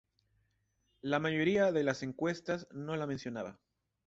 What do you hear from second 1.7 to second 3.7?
de las encuestas no la mencionaba.